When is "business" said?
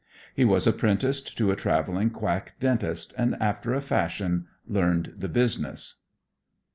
5.29-5.99